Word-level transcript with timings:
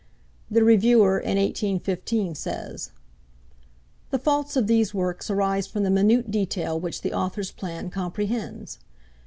The 0.49 0.63
Reviewer, 0.63 1.19
in 1.19 1.37
1815, 1.37 2.33
says: 2.33 2.89
'The 4.09 4.17
faults 4.17 4.57
of 4.57 4.65
these 4.65 4.95
works 4.95 5.29
arise 5.29 5.67
from 5.67 5.83
the 5.83 5.91
minute 5.91 6.31
detail 6.31 6.79
which 6.79 7.03
the 7.03 7.13
author's 7.13 7.51
plan 7.51 7.91
comprehends. 7.91 8.79